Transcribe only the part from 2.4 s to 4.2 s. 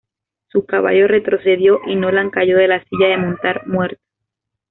de la silla de montar muerto.